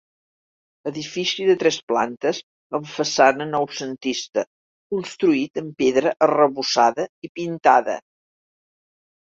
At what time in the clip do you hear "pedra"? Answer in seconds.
5.85-6.19